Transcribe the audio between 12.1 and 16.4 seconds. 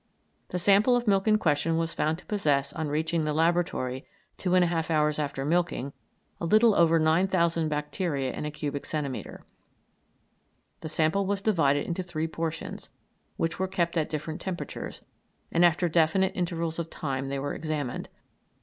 portions, which were kept at different temperatures, and after definite